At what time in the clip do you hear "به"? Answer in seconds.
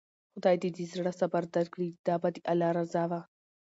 2.21-2.29